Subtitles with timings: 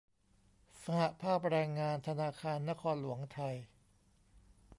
[0.83, 3.55] สหภาพแรงงานธนาคารนครหลวงไทย